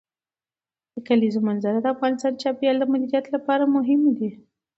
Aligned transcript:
د 0.93 0.95
کلیزو 1.07 1.39
منظره 1.47 1.79
د 1.81 1.87
افغانستان 1.95 2.31
د 2.33 2.41
چاپیریال 2.43 2.77
د 2.79 2.85
مدیریت 2.93 3.25
لپاره 3.35 3.63
مهم 3.75 4.01
دي. 4.17 4.29